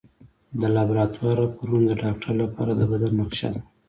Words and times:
د 0.59 0.61
لابراتوار 0.75 1.35
راپورونه 1.41 1.85
د 1.87 1.91
ډاکټر 2.03 2.33
لپاره 2.43 2.71
د 2.75 2.81
بدن 2.91 3.11
نقشه 3.21 3.47
ده. 3.53 3.61